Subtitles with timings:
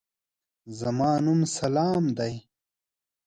[0.79, 2.33] زما نوم سلام دی.